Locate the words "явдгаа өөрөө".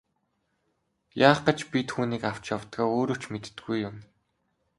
2.55-3.17